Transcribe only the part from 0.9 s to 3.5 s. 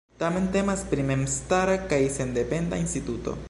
pri memstara kaj sendependa instituto.